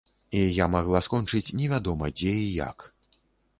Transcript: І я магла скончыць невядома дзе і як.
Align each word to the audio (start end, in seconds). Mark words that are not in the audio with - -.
І 0.37 0.39
я 0.43 0.65
магла 0.75 1.01
скончыць 1.09 1.53
невядома 1.61 2.11
дзе 2.17 2.35
і 2.49 2.51
як. 2.67 2.89